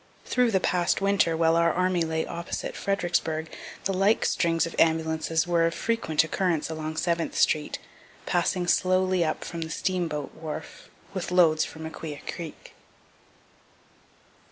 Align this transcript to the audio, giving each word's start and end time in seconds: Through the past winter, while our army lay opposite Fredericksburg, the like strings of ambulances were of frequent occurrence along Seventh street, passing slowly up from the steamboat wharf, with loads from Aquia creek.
Through 0.25 0.49
the 0.49 0.59
past 0.59 0.99
winter, 0.99 1.37
while 1.37 1.55
our 1.55 1.71
army 1.71 2.01
lay 2.01 2.25
opposite 2.25 2.75
Fredericksburg, 2.75 3.55
the 3.83 3.93
like 3.93 4.25
strings 4.25 4.65
of 4.65 4.75
ambulances 4.79 5.45
were 5.45 5.67
of 5.67 5.75
frequent 5.75 6.23
occurrence 6.23 6.71
along 6.71 6.97
Seventh 6.97 7.37
street, 7.37 7.77
passing 8.25 8.65
slowly 8.65 9.23
up 9.23 9.43
from 9.43 9.61
the 9.61 9.69
steamboat 9.69 10.33
wharf, 10.33 10.89
with 11.13 11.29
loads 11.29 11.65
from 11.65 11.85
Aquia 11.85 12.21
creek. 12.25 12.73